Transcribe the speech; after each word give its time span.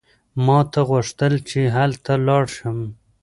ما 0.45 0.59
ته 0.71 0.79
غوښتل 0.89 1.33
چې 1.49 1.59
هلته 1.75 2.11
لاړ 2.27 2.43
شم. 2.55 2.79